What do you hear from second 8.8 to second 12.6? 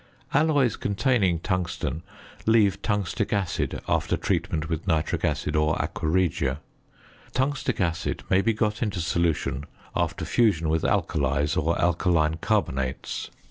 into solution after fusion with alkalies or alkaline